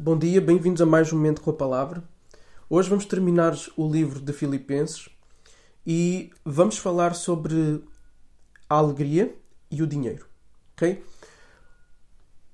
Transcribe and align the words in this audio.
Bom 0.00 0.16
dia, 0.16 0.40
bem-vindos 0.40 0.80
a 0.80 0.86
mais 0.86 1.12
um 1.12 1.16
Momento 1.16 1.42
com 1.42 1.50
a 1.50 1.54
Palavra. 1.54 2.04
Hoje 2.70 2.88
vamos 2.88 3.04
terminar 3.04 3.58
o 3.76 3.90
livro 3.90 4.20
de 4.20 4.32
Filipenses 4.32 5.08
e 5.84 6.30
vamos 6.44 6.78
falar 6.78 7.16
sobre 7.16 7.82
a 8.70 8.76
alegria 8.76 9.34
e 9.68 9.82
o 9.82 9.88
dinheiro. 9.88 10.24
Ok? 10.72 11.04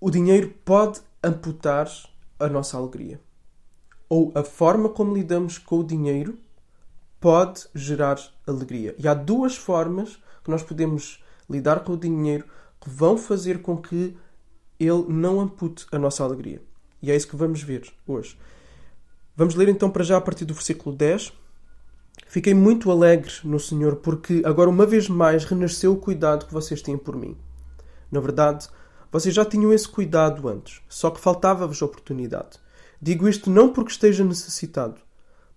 O 0.00 0.10
dinheiro 0.10 0.54
pode 0.64 1.02
amputar 1.22 1.86
a 2.40 2.48
nossa 2.48 2.78
alegria. 2.78 3.20
Ou 4.08 4.32
a 4.34 4.42
forma 4.42 4.88
como 4.88 5.14
lidamos 5.14 5.58
com 5.58 5.80
o 5.80 5.84
dinheiro 5.84 6.38
pode 7.20 7.66
gerar 7.74 8.18
alegria. 8.46 8.94
E 8.98 9.06
há 9.06 9.12
duas 9.12 9.54
formas 9.54 10.18
que 10.42 10.50
nós 10.50 10.62
podemos 10.62 11.22
lidar 11.48 11.80
com 11.80 11.92
o 11.92 11.98
dinheiro 11.98 12.46
que 12.80 12.88
vão 12.88 13.18
fazer 13.18 13.60
com 13.60 13.76
que 13.76 14.16
ele 14.80 15.04
não 15.10 15.40
ampute 15.40 15.84
a 15.92 15.98
nossa 15.98 16.24
alegria. 16.24 16.62
E 17.04 17.10
é 17.10 17.16
isso 17.16 17.28
que 17.28 17.36
vamos 17.36 17.62
ver 17.62 17.92
hoje. 18.06 18.34
Vamos 19.36 19.54
ler 19.54 19.68
então 19.68 19.90
para 19.90 20.02
já 20.02 20.16
a 20.16 20.20
partir 20.22 20.46
do 20.46 20.54
versículo 20.54 20.96
10. 20.96 21.34
Fiquei 22.26 22.54
muito 22.54 22.90
alegre 22.90 23.30
no 23.44 23.60
Senhor, 23.60 23.96
porque 23.96 24.40
agora 24.42 24.70
uma 24.70 24.86
vez 24.86 25.06
mais 25.06 25.44
renasceu 25.44 25.92
o 25.92 25.98
cuidado 25.98 26.46
que 26.46 26.54
vocês 26.54 26.80
têm 26.80 26.96
por 26.96 27.14
mim. 27.14 27.36
Na 28.10 28.20
verdade, 28.20 28.68
vocês 29.12 29.34
já 29.34 29.44
tinham 29.44 29.70
esse 29.70 29.86
cuidado 29.86 30.48
antes, 30.48 30.80
só 30.88 31.10
que 31.10 31.20
faltava-vos 31.20 31.82
oportunidade. 31.82 32.58
Digo 33.02 33.28
isto 33.28 33.50
não 33.50 33.70
porque 33.70 33.90
esteja 33.90 34.24
necessitado, 34.24 34.98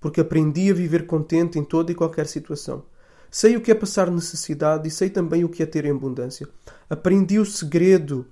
porque 0.01 0.19
aprendi 0.19 0.69
a 0.69 0.73
viver 0.73 1.07
contente 1.07 1.57
em 1.57 1.63
toda 1.63 1.93
e 1.93 1.95
qualquer 1.95 2.27
situação. 2.27 2.83
Sei 3.31 3.55
o 3.55 3.61
que 3.61 3.71
é 3.71 3.75
passar 3.75 4.11
necessidade 4.11 4.85
e 4.85 4.91
sei 4.91 5.09
também 5.09 5.45
o 5.45 5.49
que 5.49 5.63
é 5.63 5.65
ter 5.65 5.85
em 5.85 5.91
abundância. 5.91 6.45
Aprendi 6.89 7.39
o 7.39 7.45
segredo 7.45 8.27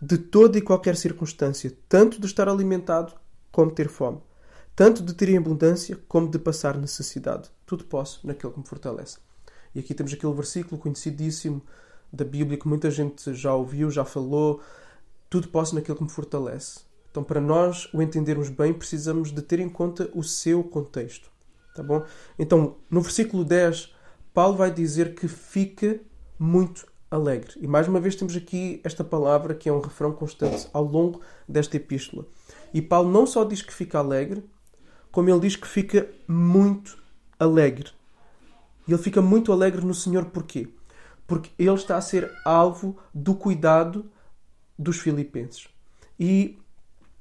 de 0.00 0.16
toda 0.16 0.56
e 0.58 0.62
qualquer 0.62 0.96
circunstância, 0.96 1.76
tanto 1.88 2.20
de 2.20 2.26
estar 2.26 2.48
alimentado 2.48 3.12
como 3.52 3.70
ter 3.70 3.88
fome, 3.88 4.20
tanto 4.74 5.02
de 5.02 5.12
ter 5.12 5.28
em 5.28 5.36
abundância 5.36 5.98
como 6.08 6.28
de 6.28 6.38
passar 6.38 6.78
necessidade. 6.78 7.50
Tudo 7.66 7.84
posso 7.84 8.26
naquele 8.26 8.52
que 8.52 8.58
me 8.58 8.66
fortalece. 8.66 9.18
E 9.74 9.80
aqui 9.80 9.94
temos 9.94 10.12
aquele 10.12 10.32
versículo 10.32 10.80
conhecidíssimo 10.80 11.62
da 12.12 12.24
Bíblia 12.24 12.58
que 12.58 12.66
muita 12.66 12.90
gente 12.90 13.34
já 13.34 13.54
ouviu, 13.54 13.90
já 13.90 14.04
falou. 14.04 14.60
Tudo 15.28 15.48
posso 15.48 15.74
naquele 15.74 15.98
que 15.98 16.04
me 16.04 16.10
fortalece. 16.10 16.80
Então, 17.10 17.22
para 17.22 17.40
nós 17.40 17.92
o 17.92 18.00
entendermos 18.00 18.48
bem, 18.48 18.72
precisamos 18.72 19.32
de 19.32 19.42
ter 19.42 19.60
em 19.60 19.68
conta 19.68 20.08
o 20.14 20.22
seu 20.22 20.62
contexto. 20.64 21.30
Tá 21.74 21.82
bom? 21.82 22.04
Então, 22.38 22.76
no 22.88 23.00
versículo 23.00 23.44
10, 23.44 23.94
Paulo 24.32 24.56
vai 24.56 24.72
dizer 24.72 25.14
que 25.14 25.28
fica 25.28 26.00
muito 26.38 26.86
alegre. 27.10 27.52
E 27.60 27.66
mais 27.66 27.88
uma 27.88 28.00
vez 28.00 28.14
temos 28.14 28.36
aqui 28.36 28.80
esta 28.84 29.02
palavra 29.02 29.54
que 29.54 29.68
é 29.68 29.72
um 29.72 29.80
refrão 29.80 30.12
constante 30.12 30.68
ao 30.72 30.84
longo 30.84 31.20
desta 31.48 31.76
epístola. 31.76 32.24
E 32.72 32.80
Paulo 32.80 33.10
não 33.10 33.26
só 33.26 33.44
diz 33.44 33.62
que 33.62 33.74
fica 33.74 33.98
alegre, 33.98 34.44
como 35.10 35.28
ele 35.28 35.40
diz 35.40 35.56
que 35.56 35.66
fica 35.66 36.08
muito 36.28 36.96
alegre. 37.38 37.90
E 38.86 38.92
ele 38.92 39.02
fica 39.02 39.20
muito 39.20 39.52
alegre 39.52 39.84
no 39.84 39.94
Senhor 39.94 40.26
porquê? 40.26 40.68
Porque 41.26 41.50
ele 41.58 41.74
está 41.74 41.96
a 41.96 42.00
ser 42.00 42.32
alvo 42.44 42.96
do 43.12 43.34
cuidado 43.34 44.10
dos 44.78 44.98
filipenses. 44.98 45.68
E 46.18 46.58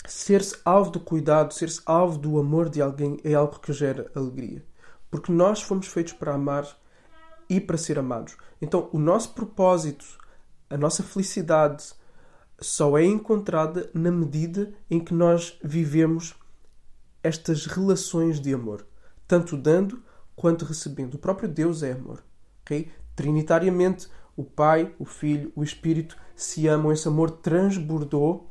ser-se 0.05 0.57
alvo 0.63 0.91
do 0.91 0.99
cuidado, 0.99 1.53
ser-se 1.53 1.81
alvo 1.85 2.17
do 2.17 2.39
amor 2.39 2.69
de 2.69 2.81
alguém 2.81 3.19
é 3.23 3.33
algo 3.33 3.59
que 3.59 3.73
gera 3.73 4.11
alegria. 4.15 4.63
Porque 5.09 5.31
nós 5.31 5.61
fomos 5.61 5.87
feitos 5.87 6.13
para 6.13 6.33
amar 6.35 6.67
e 7.49 7.59
para 7.59 7.77
ser 7.77 7.97
amados. 7.97 8.37
Então, 8.61 8.89
o 8.93 8.99
nosso 8.99 9.33
propósito, 9.33 10.05
a 10.69 10.77
nossa 10.77 11.01
felicidade, 11.01 11.93
só 12.61 12.97
é 12.97 13.05
encontrada 13.05 13.89
na 13.93 14.11
medida 14.11 14.71
em 14.89 14.99
que 14.99 15.13
nós 15.13 15.57
vivemos 15.63 16.35
estas 17.23 17.65
relações 17.65 18.39
de 18.39 18.53
amor, 18.53 18.85
tanto 19.27 19.57
dando 19.57 20.03
quanto 20.35 20.65
recebendo. 20.65 21.15
O 21.15 21.19
próprio 21.19 21.49
Deus 21.49 21.81
é 21.81 21.93
amor. 21.93 22.23
Okay? 22.61 22.91
Trinitariamente, 23.15 24.07
o 24.35 24.43
Pai, 24.43 24.93
o 24.99 25.05
Filho, 25.05 25.51
o 25.55 25.63
Espírito 25.63 26.17
se 26.35 26.67
amam. 26.67 26.91
Esse 26.91 27.07
amor 27.07 27.31
transbordou. 27.31 28.49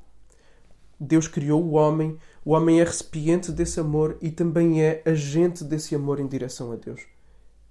Deus 1.00 1.28
criou 1.28 1.62
o 1.62 1.72
homem. 1.72 2.18
O 2.44 2.52
homem 2.52 2.80
é 2.80 2.84
recipiente 2.84 3.52
desse 3.52 3.78
amor 3.78 4.18
e 4.20 4.30
também 4.30 4.82
é 4.82 5.02
agente 5.06 5.64
desse 5.64 5.94
amor 5.94 6.18
em 6.18 6.26
direção 6.26 6.72
a 6.72 6.76
Deus 6.76 7.00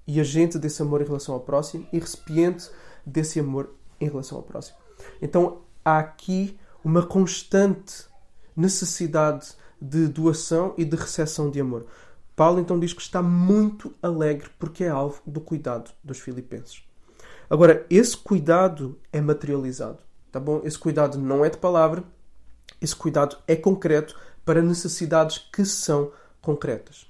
e 0.08 0.20
agente 0.20 0.58
desse 0.58 0.82
amor 0.82 1.02
em 1.02 1.06
relação 1.06 1.36
ao 1.36 1.42
próximo 1.42 1.86
e 1.92 2.00
recipiente 2.00 2.70
desse 3.06 3.40
amor 3.40 3.74
em 4.00 4.08
relação 4.08 4.38
ao 4.38 4.44
próximo. 4.44 4.78
Então 5.22 5.62
há 5.84 6.00
aqui 6.00 6.58
uma 6.84 7.06
constante 7.06 8.06
necessidade 8.56 9.52
de 9.80 10.08
doação 10.08 10.74
e 10.78 10.86
de 10.86 10.96
recepção 10.96 11.52
de 11.52 11.60
amor. 11.60 11.86
Paulo 12.36 12.60
então 12.60 12.80
diz 12.80 12.94
que 12.94 13.02
está 13.02 13.22
muito 13.22 13.94
alegre 14.02 14.50
porque 14.58 14.84
é 14.84 14.90
alvo 14.90 15.22
do 15.26 15.42
cuidado 15.42 15.92
dos 16.04 16.20
filipenses. 16.20 16.84
Agora, 17.50 17.86
esse 17.90 18.16
cuidado 18.18 19.00
é 19.12 19.22
materializado, 19.22 20.00
tá 20.32 20.40
bom? 20.40 20.62
Esse 20.64 20.78
cuidado 20.78 21.18
não 21.18 21.46
é 21.46 21.50
de 21.50 21.58
palavra, 21.58 22.04
esse 22.82 22.96
cuidado 22.96 23.38
é 23.48 23.56
concreto 23.56 24.20
para 24.44 24.62
necessidades 24.62 25.38
que 25.38 25.66
são 25.66 26.12
concretas. 26.42 27.08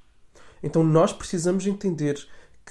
Então 0.61 0.83
nós 0.83 1.11
precisamos 1.11 1.65
entender 1.67 2.17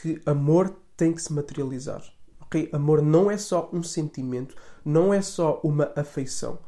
que 0.01 0.21
amor 0.27 0.77
tem 0.97 1.13
que 1.13 1.23
se 1.23 1.33
materializar. 1.33 2.03
Okay? 2.43 2.69
Amor 2.73 3.03
não 3.03 3.31
é 3.31 3.37
só 3.37 3.69
um 3.73 3.83
sentimento, 3.83 4.55
não 4.85 5.13
é 5.13 5.21
só 5.21 5.61
uma 5.65 5.93
afeição. 5.97 6.59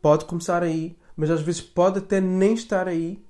Pode 0.00 0.24
começar 0.24 0.62
aí, 0.62 0.98
mas 1.16 1.30
às 1.30 1.40
vezes 1.40 1.60
pode 1.60 1.98
até 1.98 2.20
nem 2.20 2.54
estar 2.54 2.88
aí 2.88 3.24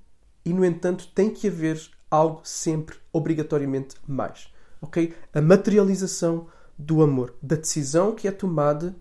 e, 0.45 0.53
no 0.53 0.65
entanto, 0.65 1.09
tem 1.15 1.31
que 1.31 1.49
haver 1.49 1.81
algo 2.11 2.41
sempre, 2.43 2.97
obrigatoriamente, 3.13 3.97
mais. 4.07 4.53
Okay? 4.81 5.15
A 5.33 5.41
materialização 5.41 6.49
do 6.77 7.03
amor, 7.03 7.35
da 7.43 7.57
decisão 7.57 8.15
que 8.15 8.27
é 8.27 8.33
tomada 8.33 8.97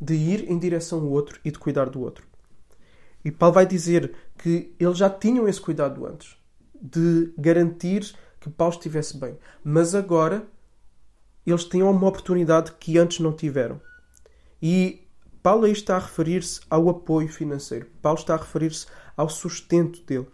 de 0.00 0.14
ir 0.14 0.50
em 0.50 0.58
direção 0.58 1.00
ao 1.00 1.08
outro 1.08 1.38
e 1.44 1.50
de 1.50 1.58
cuidar 1.58 1.90
do 1.90 2.00
outro. 2.00 2.24
E 3.22 3.30
Paulo 3.30 3.54
vai 3.54 3.66
dizer 3.66 4.14
que 4.38 4.74
eles 4.78 4.96
já 4.96 5.10
tinham 5.10 5.46
esse 5.46 5.60
cuidado 5.60 6.06
antes, 6.06 6.36
de 6.80 7.34
garantir 7.36 8.14
que 8.40 8.48
Paulo 8.48 8.74
estivesse 8.74 9.16
bem. 9.16 9.38
Mas 9.62 9.94
agora 9.94 10.46
eles 11.46 11.64
têm 11.64 11.82
uma 11.82 12.08
oportunidade 12.08 12.72
que 12.72 12.98
antes 12.98 13.20
não 13.20 13.32
tiveram. 13.32 13.80
E 14.60 15.06
Paulo 15.42 15.64
aí 15.64 15.72
está 15.72 15.96
a 15.96 16.00
referir-se 16.00 16.60
ao 16.68 16.88
apoio 16.88 17.28
financeiro. 17.28 17.86
Paulo 18.02 18.18
está 18.18 18.34
a 18.34 18.38
referir-se 18.38 18.86
ao 19.16 19.28
sustento 19.28 20.02
dele. 20.04 20.26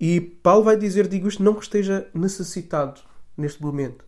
E 0.00 0.20
Paulo 0.20 0.64
vai 0.64 0.76
dizer, 0.76 1.06
digo 1.08 1.28
isto, 1.28 1.42
não 1.42 1.54
que 1.54 1.62
esteja 1.62 2.08
necessitado 2.14 3.00
neste 3.36 3.60
momento. 3.60 4.04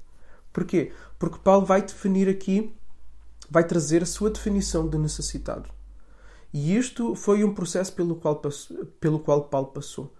Porquê? 0.52 0.92
Porque 1.18 1.38
Paulo 1.38 1.66
vai 1.66 1.82
definir 1.82 2.28
aqui, 2.28 2.74
vai 3.48 3.64
trazer 3.64 4.02
a 4.02 4.06
sua 4.06 4.30
definição 4.30 4.88
de 4.88 4.98
necessitado. 4.98 5.68
E 6.52 6.76
isto 6.76 7.14
foi 7.14 7.44
um 7.44 7.54
processo 7.54 7.92
pelo 7.92 8.16
qual, 8.16 8.40
pelo 8.98 9.20
qual 9.20 9.44
Paulo 9.44 9.68
passou 9.68 10.12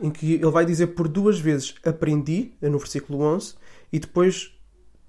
em 0.00 0.10
que 0.10 0.34
ele 0.34 0.50
vai 0.50 0.64
dizer 0.64 0.88
por 0.88 1.08
duas 1.08 1.38
vezes 1.38 1.74
aprendi, 1.84 2.52
é 2.60 2.68
no 2.68 2.78
versículo 2.78 3.22
11, 3.22 3.54
e 3.92 3.98
depois 3.98 4.58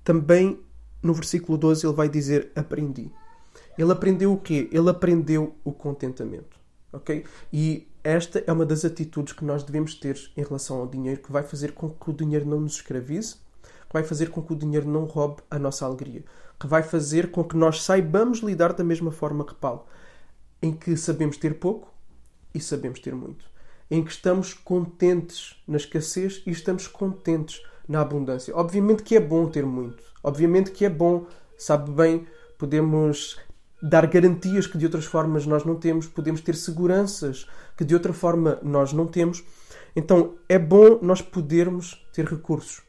também 0.04 0.60
no 1.02 1.14
versículo 1.14 1.58
12 1.58 1.86
ele 1.86 1.94
vai 1.94 2.10
dizer 2.10 2.52
aprendi. 2.56 3.12
Ele 3.78 3.92
aprendeu 3.92 4.34
o 4.34 4.38
quê? 4.40 4.70
Ele 4.72 4.90
aprendeu 4.90 5.56
o 5.64 5.72
contentamento. 5.72 6.58
Ok? 6.94 7.26
E 7.52 7.88
esta 8.04 8.44
é 8.46 8.52
uma 8.52 8.66
das 8.66 8.86
atitudes 8.86 9.34
que 9.34 9.44
nós 9.44 9.64
devemos 9.64 9.96
ter 9.96 10.18
em 10.38 10.44
relação 10.44 10.80
ao 10.80 10.88
dinheiro, 10.88 11.22
que 11.22 11.32
vai 11.32 11.44
fazer 11.44 11.74
com 11.74 11.90
que 11.90 12.10
o 12.10 12.14
dinheiro 12.14 12.46
não 12.46 12.62
nos 12.62 12.76
escravize, 12.76 13.36
que 13.64 13.94
vai 13.94 14.04
fazer 14.04 14.30
com 14.30 14.42
que 14.42 14.54
o 14.54 14.56
dinheiro 14.56 14.88
não 14.88 15.04
roube 15.06 15.42
a 15.50 15.60
nossa 15.60 15.86
alegria, 15.86 16.24
que 16.60 16.68
vai 16.68 16.84
fazer 16.84 17.32
com 17.32 17.44
que 17.44 17.58
nós 17.58 17.84
saibamos 17.84 18.40
lidar 18.40 18.74
da 18.74 18.84
mesma 18.84 19.12
forma 19.12 19.44
que 19.44 19.56
Paulo, 19.56 19.86
em 20.62 20.72
que 20.72 20.96
sabemos 20.96 21.38
ter 21.38 21.56
pouco 21.56 21.94
e 22.54 22.60
sabemos 22.62 23.00
ter 23.00 23.14
muito 23.14 23.46
em 23.90 24.04
que 24.04 24.12
estamos 24.12 24.54
contentes 24.54 25.62
na 25.68 25.78
escassez 25.78 26.42
e 26.46 26.52
estamos 26.52 26.88
contentes 26.88 27.62
na 27.88 28.02
abundância. 28.02 28.56
Obviamente 28.56 29.04
que 29.04 29.16
é 29.16 29.20
bom 29.20 29.48
ter 29.48 29.66
muito. 29.66 30.04
Obviamente 30.24 30.72
que 30.72 30.86
é 30.86 30.90
bom, 30.90 31.28
sabe 31.58 31.92
bem, 31.92 32.26
podemos 32.58 33.38
dar 33.82 34.08
garantias 34.08 34.66
que 34.66 34.78
de 34.78 34.86
outras 34.86 35.06
formas 35.06 35.46
nós 35.46 35.64
não 35.64 35.76
temos, 35.76 36.08
podemos 36.08 36.42
ter 36.42 36.56
seguranças 36.56 37.46
que 37.78 37.86
de 37.86 37.94
outra 37.94 38.14
forma 38.14 38.60
nós 38.64 38.92
não 38.92 39.06
temos. 39.06 39.44
Então 39.96 40.36
é 40.50 40.58
bom 40.58 41.00
nós 41.02 41.22
podermos 41.22 42.06
ter 42.14 42.26
recursos. 42.26 42.85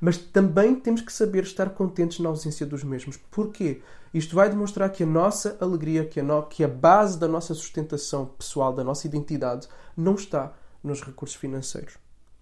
Mas 0.00 0.16
também 0.18 0.74
temos 0.74 1.00
que 1.00 1.12
saber 1.12 1.44
estar 1.44 1.70
contentes 1.70 2.20
na 2.20 2.28
ausência 2.28 2.66
dos 2.66 2.84
mesmos. 2.84 3.16
Porquê? 3.30 3.80
Isto 4.12 4.34
vai 4.34 4.48
demonstrar 4.48 4.90
que 4.90 5.02
a 5.02 5.06
nossa 5.06 5.56
alegria, 5.60 6.04
que 6.04 6.20
a, 6.20 6.22
no... 6.22 6.42
que 6.42 6.64
a 6.64 6.68
base 6.68 7.18
da 7.18 7.28
nossa 7.28 7.54
sustentação 7.54 8.26
pessoal, 8.26 8.72
da 8.72 8.84
nossa 8.84 9.06
identidade, 9.06 9.68
não 9.96 10.14
está 10.14 10.54
nos 10.82 11.02
recursos 11.02 11.36
financeiros. 11.36 11.94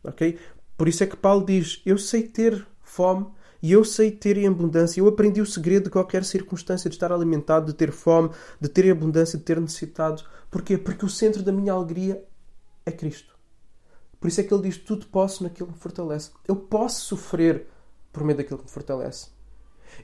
Ok? 0.03 0.39
Por 0.77 0.89
isso 0.89 1.03
é 1.03 1.07
que 1.07 1.17
Paulo 1.17 1.45
diz: 1.45 1.81
Eu 1.85 1.99
sei 1.99 2.23
ter 2.25 2.67
fome 2.83 3.27
E 3.63 3.73
eu 3.73 3.85
sei 3.85 4.11
ter 4.11 4.37
em 4.37 4.47
abundância. 4.47 5.01
Eu 5.01 5.09
aprendi 5.09 5.41
o 5.41 5.47
segredo 5.47 5.85
de 5.85 5.91
qualquer 5.91 6.25
circunstância, 6.25 6.91
de 6.91 6.97
estar 6.97 7.11
alimentado, 7.11 7.67
de 7.67 7.75
ter 7.75 7.91
fome, 7.91 8.31
de 8.61 8.69
ter 8.69 8.91
abundância, 8.91 9.39
de 9.39 9.45
ter 9.45 9.61
necessitado. 9.61 10.23
Porquê? 10.51 10.77
Porque 10.77 11.05
o 11.05 11.09
centro 11.09 11.43
da 11.43 11.51
minha 11.51 11.73
alegria 11.73 12.23
é 12.85 12.93
Cristo. 12.93 13.34
Por 14.25 14.29
isso 14.29 14.41
é 14.41 14.45
que 14.45 14.55
ele 14.55 14.63
diz: 14.63 14.79
Tudo 14.79 15.05
posso 15.09 15.43
naquilo 15.43 15.67
que 15.67 15.75
me 15.75 15.79
fortalece. 15.79 16.31
Eu 16.49 16.57
posso 16.57 17.03
sofrer 17.03 17.67
por 18.11 18.25
meio 18.25 18.39
daquilo 18.39 18.57
que 18.57 18.65
me 18.65 18.71
fortalece. 18.71 19.29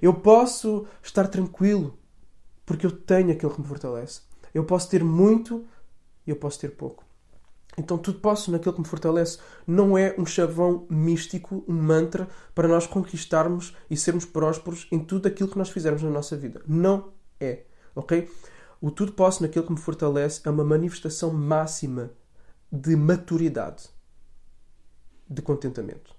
Eu 0.03 0.13
posso 0.13 0.87
estar 1.03 1.27
tranquilo 1.27 1.99
porque 2.67 2.85
eu 2.85 2.91
tenho 2.91 3.33
aquilo 3.33 3.51
que 3.51 3.63
me 3.63 3.67
fortalece. 3.67 4.21
Eu 4.53 4.63
posso 4.63 4.91
ter 4.91 5.03
muito 5.03 5.65
e 6.27 6.31
eu 6.31 6.37
posso 6.37 6.61
ter 6.61 6.69
pouco. 6.69 7.03
Então, 7.79 7.97
tudo 7.97 8.21
posso 8.21 8.51
naquilo 8.51 8.75
que 8.75 8.83
me 8.83 8.87
fortalece 8.87 9.39
não 9.67 9.97
é 9.97 10.15
um 10.19 10.27
chavão 10.27 10.87
místico, 10.91 11.65
um 11.67 11.73
mantra 11.73 12.29
para 12.55 12.69
nós 12.69 12.87
conquistarmos 12.87 13.75
e 13.89 13.97
sermos 13.97 14.27
prósperos 14.27 14.87
em 14.93 14.99
tudo 15.03 15.29
aquilo 15.29 15.49
que 15.49 15.57
nós 15.57 15.71
fizermos 15.71 16.03
na 16.03 16.11
nossa 16.11 16.37
vida. 16.37 16.61
Não 16.69 17.15
é. 17.41 17.63
Ok? 17.97 18.31
O 18.83 18.91
tudo 18.91 19.13
posso 19.13 19.43
naquilo 19.43 19.65
que 19.65 19.73
me 19.73 19.81
fortalece 19.81 20.43
é 20.45 20.51
uma 20.51 20.63
manifestação 20.63 21.33
máxima 21.33 22.11
de 22.71 22.95
maturidade, 22.95 23.89
de 25.31 25.41
contentamento. 25.41 26.15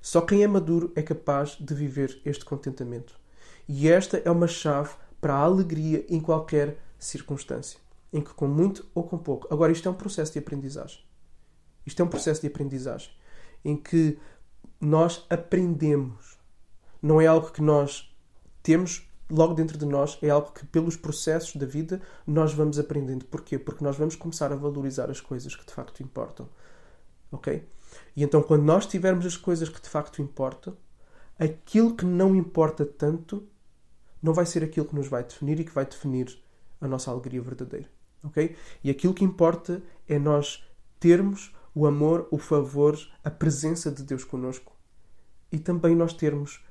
Só 0.00 0.20
quem 0.20 0.44
é 0.44 0.46
maduro 0.46 0.92
é 0.94 1.02
capaz 1.02 1.56
de 1.58 1.74
viver 1.74 2.20
este 2.24 2.44
contentamento. 2.44 3.18
E 3.66 3.88
esta 3.88 4.18
é 4.18 4.30
uma 4.30 4.46
chave 4.46 4.94
para 5.20 5.34
a 5.34 5.40
alegria 5.40 6.04
em 6.08 6.20
qualquer 6.20 6.76
circunstância 6.98 7.82
em 8.12 8.20
que 8.20 8.34
com 8.34 8.46
muito 8.46 8.86
ou 8.94 9.04
com 9.04 9.16
pouco. 9.16 9.48
Agora, 9.52 9.72
isto 9.72 9.88
é 9.88 9.90
um 9.90 9.94
processo 9.94 10.32
de 10.32 10.38
aprendizagem. 10.38 11.00
Isto 11.86 12.02
é 12.02 12.04
um 12.04 12.08
processo 12.08 12.42
de 12.42 12.46
aprendizagem 12.46 13.10
em 13.64 13.76
que 13.76 14.18
nós 14.80 15.24
aprendemos. 15.30 16.38
Não 17.00 17.20
é 17.20 17.26
algo 17.26 17.50
que 17.50 17.62
nós 17.62 18.14
temos 18.62 19.08
logo 19.30 19.54
dentro 19.54 19.78
de 19.78 19.86
nós, 19.86 20.18
é 20.20 20.28
algo 20.28 20.52
que 20.52 20.66
pelos 20.66 20.96
processos 20.96 21.56
da 21.56 21.64
vida 21.64 22.02
nós 22.26 22.52
vamos 22.52 22.78
aprendendo. 22.78 23.24
Porquê? 23.24 23.58
Porque 23.58 23.82
nós 23.82 23.96
vamos 23.96 24.14
começar 24.14 24.52
a 24.52 24.56
valorizar 24.56 25.10
as 25.10 25.20
coisas 25.20 25.56
que 25.56 25.64
de 25.64 25.72
facto 25.72 26.02
importam. 26.02 26.48
Ok? 27.32 27.66
E 28.14 28.22
então, 28.22 28.42
quando 28.42 28.62
nós 28.62 28.86
tivermos 28.86 29.26
as 29.26 29.36
coisas 29.36 29.68
que 29.68 29.80
de 29.80 29.88
facto 29.88 30.22
importam, 30.22 30.76
aquilo 31.38 31.96
que 31.96 32.04
não 32.04 32.36
importa 32.36 32.86
tanto 32.86 33.48
não 34.22 34.32
vai 34.32 34.46
ser 34.46 34.62
aquilo 34.62 34.86
que 34.86 34.94
nos 34.94 35.08
vai 35.08 35.24
definir 35.24 35.58
e 35.58 35.64
que 35.64 35.72
vai 35.72 35.84
definir 35.84 36.38
a 36.80 36.86
nossa 36.86 37.10
alegria 37.10 37.42
verdadeira 37.42 37.88
ok? 38.22 38.56
E 38.82 38.90
aquilo 38.90 39.14
que 39.14 39.24
importa 39.24 39.82
é 40.08 40.18
nós 40.18 40.64
termos 40.98 41.54
o 41.74 41.86
amor, 41.86 42.28
o 42.30 42.38
favor, 42.38 42.98
a 43.24 43.30
presença 43.30 43.90
de 43.90 44.02
Deus 44.02 44.24
conosco 44.24 44.76
e 45.50 45.58
também 45.58 45.94
nós 45.94 46.12
termos 46.12 46.64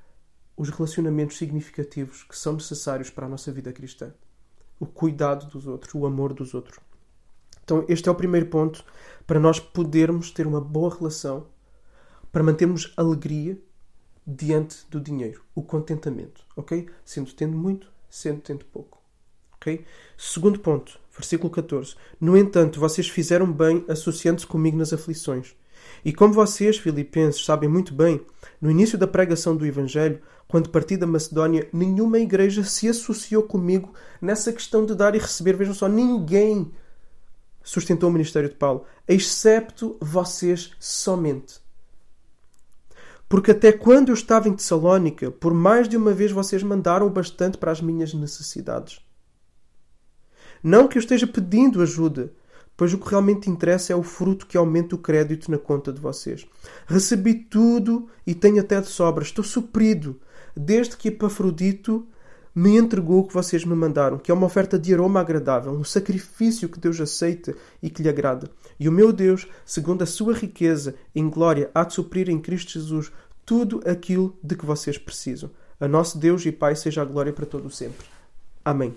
os 0.56 0.70
relacionamentos 0.70 1.38
significativos 1.38 2.24
que 2.24 2.38
são 2.38 2.54
necessários 2.54 3.10
para 3.10 3.26
a 3.26 3.30
nossa 3.30 3.52
vida 3.52 3.74
cristã. 3.74 4.14
O 4.80 4.86
cuidado 4.86 5.48
dos 5.48 5.68
outros, 5.68 5.94
o 5.94 6.06
amor 6.06 6.34
dos 6.34 6.54
outros. 6.54 6.80
Então, 7.72 7.86
este 7.88 8.10
é 8.10 8.12
o 8.12 8.16
primeiro 8.16 8.48
ponto 8.48 8.84
para 9.26 9.40
nós 9.40 9.58
podermos 9.58 10.30
ter 10.30 10.46
uma 10.46 10.60
boa 10.60 10.94
relação, 10.94 11.48
para 12.30 12.44
mantermos 12.44 12.92
alegria 12.98 13.58
diante 14.28 14.86
do 14.90 15.00
dinheiro, 15.00 15.42
o 15.56 15.62
contentamento, 15.62 16.44
ok? 16.58 16.90
Sendo 17.06 17.32
tendo 17.32 17.56
muito, 17.56 17.90
sendo 18.10 18.42
tendo 18.42 18.66
pouco. 18.66 19.02
ok? 19.56 19.86
Segundo 20.18 20.60
ponto, 20.60 21.00
Versículo 21.16 21.50
14. 21.50 21.96
No 22.20 22.36
entanto, 22.36 22.78
vocês 22.78 23.08
fizeram 23.08 23.50
bem 23.50 23.86
associando-se 23.88 24.48
comigo 24.48 24.76
nas 24.76 24.92
aflições. 24.92 25.56
E 26.04 26.12
como 26.12 26.34
vocês, 26.34 26.78
filipenses, 26.78 27.46
sabem 27.46 27.70
muito 27.70 27.94
bem, 27.94 28.20
no 28.60 28.70
início 28.70 28.98
da 28.98 29.08
pregação 29.08 29.56
do 29.56 29.66
Evangelho, 29.66 30.22
quando 30.46 30.70
parti 30.70 30.98
da 30.98 31.08
Macedónia, 31.08 31.70
nenhuma 31.72 32.20
igreja 32.20 32.66
se 32.66 32.90
associou 32.90 33.44
comigo 33.44 33.94
nessa 34.22 34.52
questão 34.52 34.86
de 34.86 34.94
dar 34.94 35.16
e 35.16 35.20
receber. 35.20 35.56
Vejam 35.56 35.74
só, 35.74 35.88
ninguém 35.88 36.70
sustentou 37.64 38.10
o 38.10 38.12
ministério 38.12 38.50
de 38.50 38.56
Paulo, 38.56 38.86
excepto 39.08 39.98
vocês 40.02 40.72
somente. 40.80 41.60
Porque 43.28 43.52
até 43.52 43.72
quando 43.72 44.10
eu 44.10 44.14
estava 44.14 44.50
em 44.50 44.54
Tessalónica, 44.54 45.32
por 45.32 45.54
mais 45.54 45.88
de 45.88 45.96
uma 45.96 46.12
vez 46.12 46.32
vocês 46.32 46.62
mandaram 46.64 47.10
bastante 47.10 47.58
para 47.58 47.72
as 47.72 47.80
minhas 47.80 48.14
necessidades. 48.14 49.00
Não 50.62 50.88
que 50.88 50.98
eu 50.98 51.00
esteja 51.00 51.26
pedindo 51.26 51.82
ajuda, 51.82 52.34
pois 52.76 52.94
o 52.94 52.98
que 52.98 53.10
realmente 53.10 53.50
interessa 53.50 53.94
é 53.94 53.96
o 53.96 54.04
fruto 54.04 54.46
que 54.46 54.58
aumenta 54.58 54.96
o 54.96 54.98
crédito 54.98 55.50
na 55.50 55.58
conta 55.58 55.94
de 55.94 56.02
vocês. 56.02 56.46
Recebi 56.86 57.34
tudo 57.34 58.10
e 58.28 58.36
tenho 58.36 58.60
até 58.60 58.82
de 58.82 58.88
sobra. 58.88 59.24
Estou 59.24 59.44
suprido, 59.44 60.20
desde 60.56 60.98
que 60.98 61.08
Epafrodito 61.08 62.08
me 62.54 62.78
entregou 62.78 63.20
o 63.20 63.28
que 63.28 63.34
vocês 63.34 63.64
me 63.64 63.74
mandaram, 63.74 64.18
que 64.18 64.30
é 64.30 64.34
uma 64.34 64.46
oferta 64.46 64.78
de 64.78 64.94
aroma 64.94 65.20
agradável, 65.22 65.72
um 65.72 65.84
sacrifício 65.84 66.68
que 66.68 66.80
Deus 66.80 67.00
aceita 67.00 67.56
e 67.82 67.90
que 67.90 68.04
lhe 68.04 68.10
agrada. 68.10 68.50
E 68.80 68.90
o 68.90 68.92
meu 68.92 69.14
Deus, 69.14 69.48
segundo 69.66 70.04
a 70.04 70.06
sua 70.06 70.34
riqueza 70.34 70.96
em 71.16 71.30
glória, 71.30 71.72
há 71.74 71.84
de 71.84 71.94
suprir 71.94 72.30
em 72.30 72.40
Cristo 72.40 72.74
Jesus 72.74 73.12
tudo 73.46 73.82
aquilo 73.90 74.38
de 74.44 74.56
que 74.56 74.66
vocês 74.66 74.98
precisam. 74.98 75.50
A 75.80 75.88
nosso 75.88 76.18
Deus 76.18 76.46
e 76.46 76.52
Pai 76.52 76.76
seja 76.76 77.02
a 77.02 77.06
glória 77.06 77.34
para 77.34 77.46
todo 77.46 77.68
o 77.68 77.72
sempre. 77.72 78.06
Amém. 78.64 78.94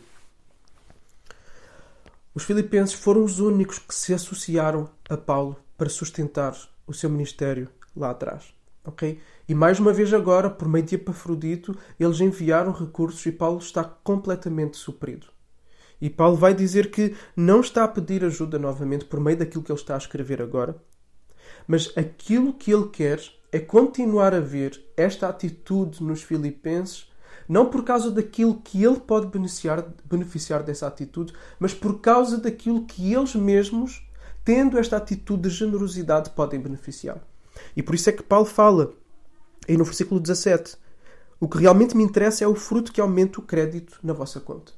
Os 2.34 2.42
filipenses 2.42 2.94
foram 2.94 3.24
os 3.24 3.38
únicos 3.38 3.78
que 3.78 3.94
se 3.94 4.12
associaram 4.12 4.90
a 5.08 5.16
Paulo 5.16 5.56
para 5.78 5.88
sustentar 5.88 6.56
o 6.86 6.92
seu 6.92 7.08
ministério 7.08 7.68
lá 7.96 8.10
atrás. 8.10 8.52
ok? 8.84 9.20
E 9.49 9.55
mais 9.55 9.79
uma 9.79 9.93
vez 9.93 10.12
agora, 10.12 10.49
por 10.49 10.69
meio 10.69 10.85
de 10.85 10.94
Epafrodito, 10.94 11.76
eles 12.00 12.20
enviaram 12.20 12.73
recursos 12.73 13.25
e 13.26 13.32
Paulo 13.32 13.58
está 13.58 13.85
completamente 13.85 14.76
suprido. 14.76 15.26
E 16.00 16.08
Paulo 16.08 16.37
vai 16.37 16.55
dizer 16.55 16.91
que 16.91 17.14
não 17.37 17.61
está 17.61 17.85
a 17.85 17.88
pedir 17.88 18.25
ajuda 18.25 18.58
novamente 18.58 19.05
por 19.05 19.20
meio 19.20 19.37
daquilo 19.37 19.62
que 19.62 19.70
ele 19.70 19.79
está 19.79 19.94
a 19.94 19.99
escrever 19.99 20.41
agora, 20.41 20.76
mas 21.67 21.93
aquilo 21.96 22.52
que 22.52 22.73
ele 22.73 22.88
quer 22.88 23.20
é 23.52 23.58
continuar 23.58 24.35
a 24.35 24.41
ver 24.41 24.82
esta 24.96 25.29
atitude 25.29 26.02
nos 26.02 26.23
filipenses 26.23 27.08
não 27.49 27.67
por 27.67 27.85
causa 27.85 28.11
daquilo 28.11 28.61
que 28.62 28.82
ele 28.82 28.99
pode 29.00 29.26
beneficiar, 29.26 29.85
beneficiar 30.05 30.62
dessa 30.62 30.87
atitude, 30.87 31.32
mas 31.58 31.75
por 31.75 32.00
causa 32.00 32.38
daquilo 32.38 32.87
que 32.87 33.12
eles 33.12 33.35
mesmos, 33.35 34.06
tendo 34.44 34.79
esta 34.79 34.97
atitude 34.97 35.49
de 35.49 35.50
generosidade, 35.50 36.31
podem 36.31 36.61
beneficiar. 36.61 37.19
E 37.76 37.82
por 37.82 37.94
isso 37.94 38.08
é 38.08 38.12
que 38.12 38.23
Paulo 38.23 38.47
fala, 38.47 38.93
aí 39.69 39.76
no 39.76 39.84
versículo 39.84 40.20
17, 40.20 40.76
o 41.40 41.49
que 41.49 41.58
realmente 41.58 41.96
me 41.96 42.02
interessa 42.02 42.44
é 42.44 42.46
o 42.46 42.55
fruto 42.55 42.93
que 42.93 43.00
aumenta 43.00 43.40
o 43.40 43.43
crédito 43.43 43.99
na 44.02 44.12
vossa 44.12 44.40
conta. 44.40 44.72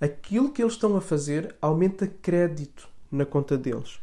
Aquilo 0.00 0.52
que 0.52 0.62
eles 0.62 0.74
estão 0.74 0.96
a 0.96 1.00
fazer 1.00 1.54
aumenta 1.60 2.06
crédito 2.06 2.88
na 3.10 3.24
conta 3.24 3.56
deles. 3.56 3.98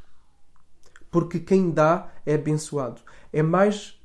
Porque 1.11 1.39
quem 1.39 1.69
dá 1.69 2.11
é 2.25 2.33
abençoado. 2.33 3.01
É 3.31 3.43
mais 3.43 3.99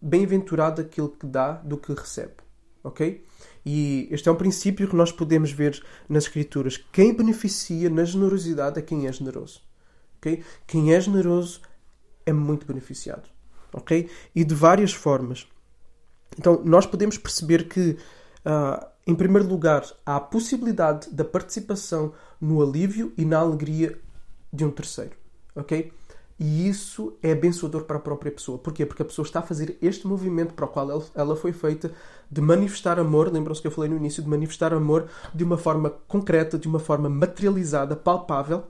bem-aventurado 0.00 0.80
aquele 0.80 1.08
que 1.08 1.26
dá 1.26 1.52
do 1.52 1.76
que 1.76 1.92
recebe 1.92 2.42
ok? 2.82 3.22
E 3.64 4.08
este 4.10 4.28
é 4.28 4.32
um 4.32 4.36
princípio 4.36 4.88
que 4.88 4.96
nós 4.96 5.12
podemos 5.12 5.52
ver 5.52 5.82
nas 6.08 6.24
Escrituras. 6.24 6.76
Quem 6.92 7.14
beneficia 7.14 7.88
na 7.88 8.04
generosidade 8.04 8.78
é 8.78 8.82
quem 8.82 9.06
é 9.06 9.12
generoso. 9.12 9.62
ok? 10.18 10.42
Quem 10.66 10.92
é 10.92 11.00
generoso 11.00 11.60
é 12.26 12.32
muito 12.32 12.66
beneficiado. 12.66 13.28
Ok? 13.72 14.08
E 14.34 14.44
de 14.44 14.54
várias 14.54 14.92
formas. 14.92 15.46
Então, 16.38 16.62
nós 16.64 16.86
podemos 16.86 17.18
perceber 17.18 17.68
que, 17.68 17.96
uh, 18.46 18.86
em 19.06 19.14
primeiro 19.14 19.48
lugar, 19.48 19.84
há 20.04 20.16
a 20.16 20.20
possibilidade 20.20 21.10
da 21.10 21.24
participação 21.24 22.12
no 22.40 22.62
alívio 22.62 23.12
e 23.16 23.24
na 23.24 23.38
alegria 23.38 23.98
de 24.52 24.64
um 24.64 24.70
terceiro. 24.70 25.12
ok? 25.54 25.92
E 26.38 26.68
isso 26.68 27.16
é 27.22 27.30
abençoador 27.30 27.84
para 27.84 27.98
a 27.98 28.00
própria 28.00 28.32
pessoa. 28.32 28.58
Porquê? 28.58 28.84
Porque 28.84 29.02
a 29.02 29.04
pessoa 29.04 29.24
está 29.24 29.38
a 29.38 29.42
fazer 29.42 29.78
este 29.80 30.08
movimento 30.08 30.54
para 30.54 30.64
o 30.64 30.68
qual 30.68 31.04
ela 31.14 31.36
foi 31.36 31.52
feita 31.52 31.92
de 32.28 32.40
manifestar 32.40 32.98
amor. 32.98 33.32
Lembram-se 33.32 33.60
que 33.60 33.68
eu 33.68 33.70
falei 33.70 33.88
no 33.88 33.96
início 33.96 34.20
de 34.22 34.28
manifestar 34.28 34.72
amor 34.74 35.08
de 35.32 35.44
uma 35.44 35.56
forma 35.56 35.90
concreta, 36.08 36.58
de 36.58 36.66
uma 36.66 36.80
forma 36.80 37.08
materializada, 37.08 37.94
palpável, 37.94 38.64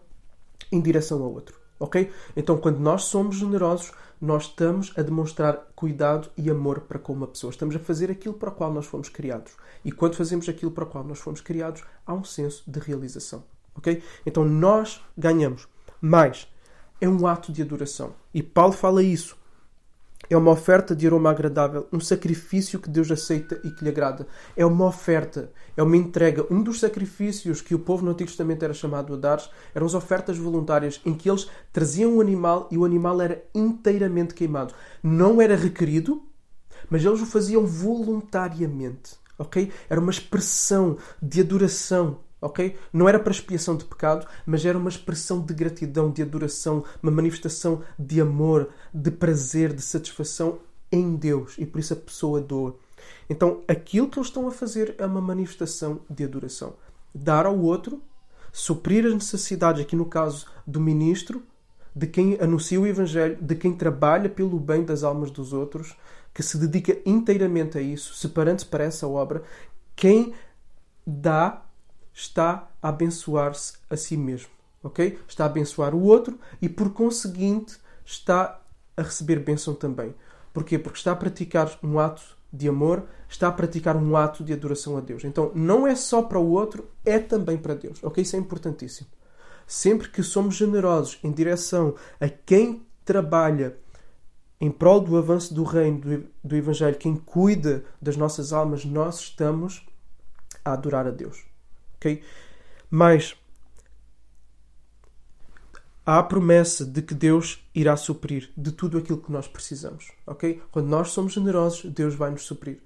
em 0.70 0.82
direção 0.82 1.22
ao 1.22 1.32
outro. 1.32 1.58
Ok? 1.80 2.10
Então, 2.36 2.58
quando 2.58 2.78
nós 2.78 3.04
somos 3.04 3.36
generosos, 3.36 3.90
nós 4.22 4.44
estamos 4.44 4.92
a 4.96 5.02
demonstrar 5.02 5.72
cuidado 5.74 6.30
e 6.36 6.48
amor 6.48 6.82
para 6.82 6.96
com 6.96 7.12
uma 7.12 7.26
pessoa. 7.26 7.50
Estamos 7.50 7.74
a 7.74 7.80
fazer 7.80 8.08
aquilo 8.08 8.34
para 8.34 8.50
o 8.50 8.52
qual 8.52 8.72
nós 8.72 8.86
fomos 8.86 9.08
criados. 9.08 9.52
E 9.84 9.90
quando 9.90 10.14
fazemos 10.14 10.48
aquilo 10.48 10.70
para 10.70 10.84
o 10.84 10.86
qual 10.86 11.02
nós 11.02 11.18
fomos 11.18 11.40
criados, 11.40 11.82
há 12.06 12.14
um 12.14 12.22
senso 12.22 12.62
de 12.64 12.78
realização. 12.78 13.42
Ok? 13.74 14.00
Então, 14.24 14.44
nós 14.44 15.04
ganhamos 15.18 15.66
mais 16.00 16.46
é 17.00 17.08
um 17.08 17.26
ato 17.26 17.50
de 17.52 17.62
adoração. 17.62 18.14
E 18.32 18.44
Paulo 18.44 18.72
fala 18.72 19.02
isso. 19.02 19.36
É 20.30 20.36
uma 20.36 20.50
oferta 20.50 20.94
de 20.94 21.06
aroma 21.06 21.30
agradável, 21.30 21.86
um 21.92 22.00
sacrifício 22.00 22.78
que 22.78 22.88
Deus 22.88 23.10
aceita 23.10 23.60
e 23.64 23.70
que 23.70 23.84
lhe 23.84 23.90
agrada. 23.90 24.26
É 24.56 24.64
uma 24.64 24.86
oferta, 24.86 25.52
é 25.76 25.82
uma 25.82 25.96
entrega. 25.96 26.46
Um 26.50 26.62
dos 26.62 26.80
sacrifícios 26.80 27.60
que 27.60 27.74
o 27.74 27.78
povo 27.78 28.04
no 28.04 28.12
Antigo 28.12 28.28
Testamento 28.28 28.64
era 28.64 28.72
chamado 28.72 29.14
a 29.14 29.16
dar 29.16 29.42
eram 29.74 29.86
as 29.86 29.94
ofertas 29.94 30.38
voluntárias, 30.38 31.00
em 31.04 31.14
que 31.14 31.28
eles 31.28 31.48
traziam 31.72 32.16
um 32.16 32.20
animal 32.20 32.68
e 32.70 32.78
o 32.78 32.84
animal 32.84 33.20
era 33.20 33.44
inteiramente 33.54 34.34
queimado. 34.34 34.74
Não 35.02 35.40
era 35.40 35.56
requerido, 35.56 36.22
mas 36.88 37.04
eles 37.04 37.20
o 37.20 37.26
faziam 37.26 37.66
voluntariamente, 37.66 39.16
ok? 39.38 39.70
Era 39.88 40.00
uma 40.00 40.10
expressão 40.10 40.96
de 41.20 41.40
adoração, 41.40 42.20
ok? 42.42 42.76
Não 42.92 43.08
era 43.08 43.18
para 43.18 43.32
expiação 43.32 43.76
de 43.76 43.84
pecado, 43.84 44.26
mas 44.44 44.66
era 44.66 44.76
uma 44.76 44.90
expressão 44.90 45.40
de 45.40 45.54
gratidão, 45.54 46.10
de 46.10 46.20
adoração, 46.20 46.84
uma 47.02 47.12
manifestação 47.12 47.82
de 47.98 48.20
amor, 48.20 48.68
de 48.92 49.10
prazer, 49.10 49.72
de 49.72 49.80
satisfação 49.80 50.58
em 50.90 51.16
Deus 51.16 51.54
e 51.56 51.64
por 51.64 51.78
isso 51.78 51.94
a 51.94 51.96
pessoa 51.96 52.40
doa. 52.40 52.76
Então, 53.30 53.62
aquilo 53.66 54.08
que 54.08 54.18
eles 54.18 54.28
estão 54.28 54.46
a 54.46 54.50
fazer 54.50 54.94
é 54.98 55.06
uma 55.06 55.20
manifestação 55.20 56.00
de 56.10 56.24
adoração. 56.24 56.74
Dar 57.14 57.46
ao 57.46 57.58
outro, 57.58 58.02
suprir 58.52 59.06
as 59.06 59.14
necessidades, 59.14 59.80
aqui 59.80 59.96
no 59.96 60.04
caso 60.04 60.46
do 60.66 60.80
ministro, 60.80 61.42
de 61.94 62.06
quem 62.06 62.38
anuncia 62.40 62.80
o 62.80 62.86
Evangelho, 62.86 63.38
de 63.40 63.54
quem 63.54 63.72
trabalha 63.72 64.28
pelo 64.28 64.58
bem 64.58 64.84
das 64.84 65.02
almas 65.02 65.30
dos 65.30 65.52
outros, 65.52 65.96
que 66.34 66.42
se 66.42 66.58
dedica 66.58 66.98
inteiramente 67.04 67.76
a 67.76 67.80
isso, 67.80 68.14
separando-se 68.14 68.66
para 68.66 68.84
essa 68.84 69.06
obra, 69.06 69.42
quem 69.94 70.32
dá 71.06 71.62
está 72.12 72.68
a 72.80 72.88
abençoar-se 72.88 73.74
a 73.88 73.96
si 73.96 74.16
mesmo, 74.16 74.50
ok? 74.82 75.18
Está 75.26 75.44
a 75.44 75.46
abençoar 75.46 75.94
o 75.94 76.02
outro 76.02 76.38
e, 76.60 76.68
por 76.68 76.92
conseguinte, 76.92 77.78
está 78.04 78.60
a 78.96 79.02
receber 79.02 79.36
bênção 79.36 79.74
também. 79.74 80.14
Porquê? 80.52 80.78
Porque 80.78 80.98
está 80.98 81.12
a 81.12 81.16
praticar 81.16 81.78
um 81.82 81.98
ato 81.98 82.22
de 82.52 82.68
amor, 82.68 83.04
está 83.28 83.48
a 83.48 83.52
praticar 83.52 83.96
um 83.96 84.16
ato 84.16 84.44
de 84.44 84.52
adoração 84.52 84.96
a 84.96 85.00
Deus. 85.00 85.24
Então, 85.24 85.50
não 85.54 85.86
é 85.86 85.94
só 85.94 86.22
para 86.22 86.38
o 86.38 86.50
outro, 86.50 86.88
é 87.04 87.18
também 87.18 87.56
para 87.56 87.74
Deus, 87.74 88.02
ok? 88.04 88.22
Isso 88.22 88.36
é 88.36 88.38
importantíssimo. 88.38 89.08
Sempre 89.66 90.08
que 90.10 90.22
somos 90.22 90.56
generosos 90.56 91.18
em 91.24 91.32
direção 91.32 91.94
a 92.20 92.28
quem 92.28 92.86
trabalha 93.04 93.78
em 94.60 94.70
prol 94.70 95.00
do 95.00 95.16
avanço 95.16 95.54
do 95.54 95.64
reino, 95.64 95.98
do, 95.98 96.24
do 96.44 96.56
Evangelho, 96.56 96.96
quem 96.96 97.16
cuida 97.16 97.84
das 98.00 98.16
nossas 98.16 98.52
almas, 98.52 98.84
nós 98.84 99.18
estamos 99.18 99.84
a 100.64 100.74
adorar 100.74 101.06
a 101.06 101.10
Deus. 101.10 101.51
Ok? 102.02 102.20
Mas 102.90 103.36
há 106.04 106.18
a 106.18 106.22
promessa 106.24 106.84
de 106.84 107.00
que 107.00 107.14
Deus 107.14 107.64
irá 107.72 107.96
suprir 107.96 108.50
de 108.56 108.72
tudo 108.72 108.98
aquilo 108.98 109.22
que 109.22 109.30
nós 109.30 109.46
precisamos, 109.46 110.10
ok? 110.26 110.60
Quando 110.72 110.88
nós 110.88 111.10
somos 111.10 111.32
generosos, 111.32 111.88
Deus 111.92 112.16
vai 112.16 112.30
nos 112.30 112.42
suprir, 112.42 112.80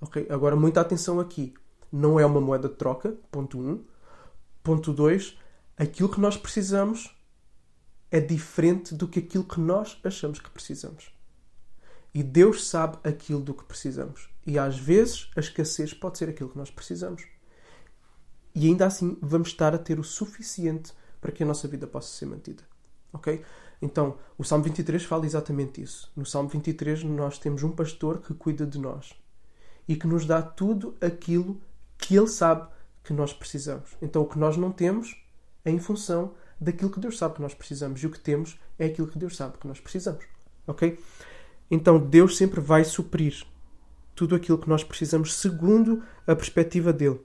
ok? 0.00 0.24
Agora, 0.30 0.54
muita 0.54 0.80
atenção 0.80 1.18
aqui. 1.18 1.52
Não 1.92 2.20
é 2.20 2.24
uma 2.24 2.40
moeda 2.40 2.68
de 2.68 2.76
troca, 2.76 3.16
ponto 3.32 3.58
1. 3.58 3.68
Um. 3.68 3.84
Ponto 4.62 4.92
2. 4.92 5.36
Aquilo 5.76 6.08
que 6.08 6.20
nós 6.20 6.36
precisamos 6.36 7.12
é 8.08 8.20
diferente 8.20 8.94
do 8.94 9.08
que 9.08 9.18
aquilo 9.18 9.42
que 9.42 9.58
nós 9.58 9.98
achamos 10.04 10.38
que 10.38 10.50
precisamos. 10.50 11.12
E 12.14 12.22
Deus 12.22 12.68
sabe 12.68 12.98
aquilo 13.02 13.40
do 13.40 13.52
que 13.52 13.64
precisamos. 13.64 14.28
E 14.46 14.56
às 14.56 14.78
vezes 14.78 15.28
a 15.34 15.40
escassez 15.40 15.92
pode 15.92 16.18
ser 16.18 16.28
aquilo 16.28 16.50
que 16.50 16.58
nós 16.58 16.70
precisamos. 16.70 17.24
E 18.54 18.66
ainda 18.66 18.86
assim 18.86 19.16
vamos 19.20 19.48
estar 19.48 19.74
a 19.74 19.78
ter 19.78 19.98
o 19.98 20.04
suficiente 20.04 20.92
para 21.20 21.32
que 21.32 21.42
a 21.42 21.46
nossa 21.46 21.68
vida 21.68 21.86
possa 21.86 22.08
ser 22.08 22.26
mantida. 22.26 22.62
Ok? 23.12 23.42
Então, 23.82 24.18
o 24.36 24.44
Salmo 24.44 24.64
23 24.64 25.02
fala 25.04 25.24
exatamente 25.24 25.82
isso. 25.82 26.10
No 26.14 26.26
Salmo 26.26 26.48
23 26.48 27.04
nós 27.04 27.38
temos 27.38 27.62
um 27.62 27.70
pastor 27.70 28.20
que 28.20 28.34
cuida 28.34 28.66
de 28.66 28.78
nós 28.78 29.12
e 29.88 29.96
que 29.96 30.06
nos 30.06 30.26
dá 30.26 30.42
tudo 30.42 30.96
aquilo 31.00 31.60
que 31.96 32.16
ele 32.16 32.28
sabe 32.28 32.68
que 33.02 33.12
nós 33.12 33.32
precisamos. 33.32 33.96
Então, 34.00 34.22
o 34.22 34.26
que 34.26 34.38
nós 34.38 34.56
não 34.56 34.70
temos 34.70 35.16
é 35.64 35.70
em 35.70 35.78
função 35.78 36.34
daquilo 36.60 36.90
que 36.90 37.00
Deus 37.00 37.16
sabe 37.16 37.36
que 37.36 37.42
nós 37.42 37.54
precisamos 37.54 38.02
e 38.02 38.06
o 38.06 38.10
que 38.10 38.20
temos 38.20 38.58
é 38.78 38.86
aquilo 38.86 39.08
que 39.08 39.18
Deus 39.18 39.36
sabe 39.36 39.58
que 39.58 39.66
nós 39.66 39.80
precisamos. 39.80 40.24
Ok? 40.66 40.98
Então, 41.70 41.98
Deus 41.98 42.36
sempre 42.36 42.60
vai 42.60 42.84
suprir 42.84 43.44
tudo 44.14 44.34
aquilo 44.34 44.58
que 44.58 44.68
nós 44.68 44.84
precisamos 44.84 45.34
segundo 45.34 46.02
a 46.26 46.36
perspectiva 46.36 46.92
dele. 46.92 47.20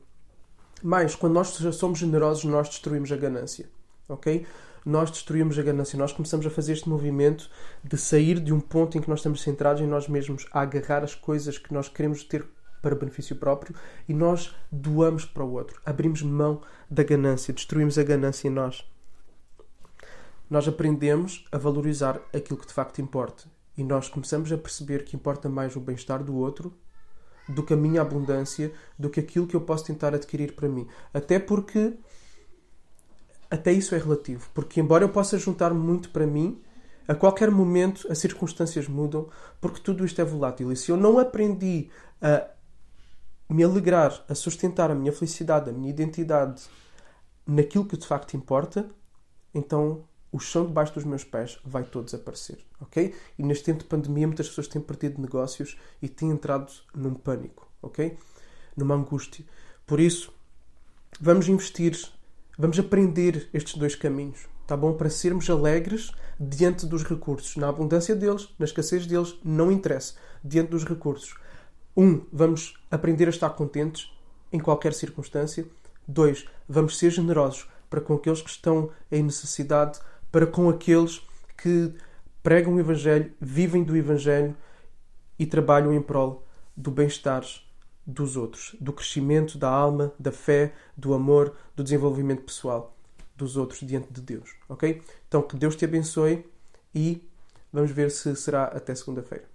Mas, 0.88 1.16
quando 1.16 1.34
nós 1.34 1.48
somos 1.48 1.98
generosos, 1.98 2.44
nós 2.44 2.70
destruímos 2.70 3.12
a 3.12 3.18
ganância 3.18 3.68
ok? 4.08 4.46
Nós 4.86 5.10
destruímos 5.10 5.58
a 5.58 5.64
ganância, 5.64 5.98
nós 5.98 6.14
começamos 6.14 6.46
a 6.46 6.50
fazer 6.50 6.74
este 6.74 6.88
movimento 6.88 7.50
de 7.84 7.98
sair 7.98 8.40
de 8.40 8.54
um 8.54 8.60
ponto 8.60 8.98
em 8.98 9.02
que 9.02 9.10
nós 9.10 9.20
estamos 9.20 9.42
centrados 9.42 9.82
em 9.82 9.88
nós 9.88 10.08
mesmos, 10.08 10.46
a 10.52 10.62
agarrar 10.62 11.04
as 11.04 11.16
coisas 11.16 11.58
que 11.58 11.74
nós 11.74 11.90
queremos 11.90 12.24
ter 12.24 12.46
para 12.82 12.96
benefício 12.96 13.36
próprio 13.36 13.76
e 14.08 14.14
nós 14.14 14.56
doamos 14.72 15.26
para 15.26 15.44
o 15.44 15.54
outro, 15.54 15.82
abrimos 15.84 16.22
mão 16.22 16.62
da 16.90 17.02
ganância, 17.02 17.54
destruímos 17.54 17.98
a 17.98 18.04
ganância 18.04 18.48
em 18.48 18.52
nós. 18.52 18.88
Nós 20.48 20.68
aprendemos 20.68 21.48
a 21.52 21.58
valorizar 21.58 22.22
aquilo 22.32 22.60
que 22.60 22.68
de 22.68 22.74
facto 22.74 23.02
importa 23.02 23.46
e 23.76 23.84
nós 23.84 24.08
começamos 24.08 24.52
a 24.52 24.58
perceber 24.58 25.04
que 25.04 25.16
importa 25.16 25.50
mais 25.50 25.76
o 25.76 25.80
bem-estar 25.80 26.24
do 26.24 26.36
outro 26.36 26.72
do 27.48 27.64
que 27.64 27.74
a 27.74 27.78
minha 27.78 28.02
abundância, 28.02 28.72
do 28.98 29.10
que 29.10 29.20
aquilo 29.20 29.48
que 29.48 29.56
eu 29.56 29.62
posso 29.62 29.86
tentar 29.86 30.14
adquirir 30.14 30.56
para 30.56 30.68
mim. 30.68 30.88
Até 31.14 31.40
porque 31.40 31.94
até 33.50 33.72
isso 33.72 33.94
é 33.96 33.98
relativo, 33.98 34.50
porque 34.54 34.80
embora 34.80 35.04
eu 35.04 35.10
possa 35.10 35.38
juntar 35.38 35.74
muito 35.74 36.10
para 36.10 36.26
mim, 36.26 36.62
a 37.08 37.14
qualquer 37.14 37.52
momento 37.52 38.08
as 38.12 38.18
circunstâncias 38.18 38.88
mudam, 38.88 39.30
porque 39.62 39.80
tudo 39.80 40.04
isto 40.04 40.20
é 40.20 40.26
volátil. 40.26 40.72
E 40.72 40.76
se 40.76 40.92
eu 40.92 40.98
não 40.98 41.20
aprendi 41.20 41.90
a 42.22 42.48
me 43.50 43.64
alegrar, 43.64 44.24
a 44.28 44.34
sustentar 44.34 44.90
a 44.90 44.96
minha 44.96 45.12
felicidade, 45.12 45.70
a 45.70 45.74
minha 45.74 45.90
identidade 45.90 46.64
naquilo 47.46 47.86
que 47.86 47.96
de 47.96 48.08
facto 48.08 48.36
importa, 48.36 48.90
então 49.54 50.04
o 50.36 50.40
chão 50.40 50.66
debaixo 50.66 50.94
dos 50.94 51.06
meus 51.06 51.24
pés 51.24 51.60
vai 51.64 51.84
todo 51.84 52.06
desaparecer, 52.06 52.60
ok? 52.82 53.16
E 53.40 53.44
neste 53.44 53.64
tempo 53.64 53.80
de 53.80 53.86
pandemia 53.86 54.28
muitas 54.28 54.50
pessoas 54.50 54.68
têm 54.68 54.82
perdido 54.82 55.22
negócios 55.22 55.78
e 56.02 56.10
têm 56.10 56.30
entrado 56.30 56.72
num 56.94 57.14
pânico, 57.14 57.70
ok? 57.82 58.18
Numa 58.76 58.96
angústia. 58.96 59.46
Por 59.88 60.00
isso, 60.00 60.34
vamos 61.22 61.48
investir 61.48 61.96
Vamos 62.58 62.80
aprender 62.80 63.50
estes 63.54 63.76
dois 63.76 63.96
caminhos, 63.96 64.48
tá 64.66 64.78
bom? 64.78 64.94
Para 64.94 65.10
sermos 65.10 65.50
alegres 65.50 66.14
diante 66.40 66.86
dos 66.86 67.04
recursos. 67.04 67.58
Na 67.58 67.68
abundância 67.68 68.16
deles, 68.16 68.48
na 68.58 68.64
escassez 68.64 69.06
deles, 69.06 69.38
não 69.44 69.70
interessa. 69.70 70.14
Diante 70.42 70.70
dos 70.70 70.86
recursos. 70.86 71.36
Um, 71.98 72.26
vamos 72.32 72.82
aprender 72.90 73.28
a 73.28 73.30
estar 73.30 73.50
contentes 73.50 74.10
em 74.54 74.60
qualquer 74.60 74.94
circunstância. 74.94 75.68
Dois, 76.08 76.46
vamos 76.66 76.98
ser 76.98 77.10
generosos 77.10 77.68
para 77.90 78.00
com 78.00 78.14
aqueles 78.14 78.42
que 78.42 78.50
estão 78.50 78.90
em 79.12 79.24
necessidade, 79.24 80.00
para 80.36 80.46
com 80.46 80.68
aqueles 80.68 81.22
que 81.56 81.94
pregam 82.44 82.76
o 82.76 82.80
Evangelho, 82.82 83.32
vivem 83.40 83.86
do 83.86 83.96
Evangelho 83.96 84.54
e 85.40 85.46
trabalham 85.46 85.94
em 85.94 86.02
prol 86.02 86.46
do 86.76 86.92
bem-estar 86.92 87.42
dos 88.06 88.36
outros, 88.36 88.76
do 88.82 88.92
crescimento 88.92 89.58
da 89.58 89.70
alma, 89.70 90.12
da 90.20 90.34
fé, 90.34 90.74
do 90.98 91.14
amor, 91.14 91.56
do 91.74 91.82
desenvolvimento 91.82 92.42
pessoal 92.42 92.98
dos 93.34 93.56
outros 93.56 93.80
diante 93.80 94.12
de 94.12 94.20
Deus, 94.20 94.50
ok? 94.68 95.02
Então 95.26 95.42
que 95.42 95.56
Deus 95.56 95.74
te 95.74 95.86
abençoe 95.86 96.46
e 96.94 97.26
vamos 97.72 97.92
ver 97.92 98.12
se 98.12 98.36
será 98.36 98.66
até 98.66 98.94
segunda-feira. 98.94 99.55